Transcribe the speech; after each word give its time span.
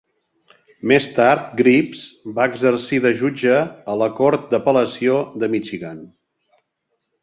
Més 0.91 1.09
tard, 1.17 1.51
Gribbs 1.59 2.01
va 2.39 2.49
exercir 2.53 3.01
de 3.05 3.13
jutge 3.23 3.61
a 3.95 4.01
la 4.05 4.11
Cort 4.23 4.51
d'Apel·lació 4.57 5.23
de 5.45 5.55
Michigan. 5.57 6.07